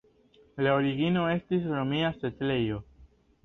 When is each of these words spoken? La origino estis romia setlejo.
La 0.67 0.71
origino 0.77 1.27
estis 1.35 1.69
romia 1.77 2.11
setlejo. 2.19 2.85